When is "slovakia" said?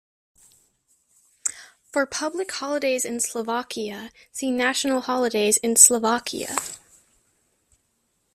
3.19-4.11, 5.75-6.55